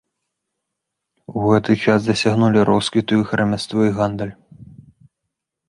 [1.35, 4.35] У гэты час дасягнулі росквіту іх рамяство і гандаль.